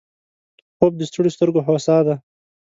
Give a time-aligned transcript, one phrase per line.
[0.77, 2.15] خوب د ستړیو سترګو هوسا ده